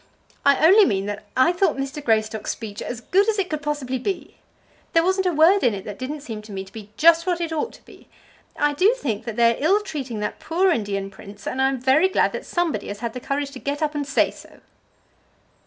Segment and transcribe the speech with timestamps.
[0.43, 2.03] "I only mean that I thought Mr.
[2.03, 4.33] Greystock's speech as good as it could possibly be.
[4.93, 7.39] There wasn't a word in it that didn't seem to me to be just what
[7.39, 8.07] it ought to be.
[8.57, 11.79] I do think that they are ill treating that poor Indian prince, and I am
[11.79, 14.61] very glad that somebody has had the courage to get up and say so."